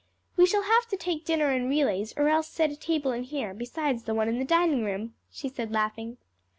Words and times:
"We 0.35 0.47
shall 0.47 0.63
have 0.63 0.87
to 0.87 0.97
take 0.97 1.25
dinner 1.25 1.51
in 1.51 1.69
relays 1.69 2.11
or 2.17 2.27
else 2.27 2.47
set 2.47 2.71
a 2.71 2.75
table 2.75 3.11
in 3.11 3.21
here, 3.21 3.53
besides 3.53 4.05
the 4.05 4.15
one 4.15 4.27
in 4.27 4.39
the 4.39 4.45
dining 4.45 4.83
room," 4.83 5.13
she 5.29 5.47
said, 5.47 5.71
laughing. 5.71 6.17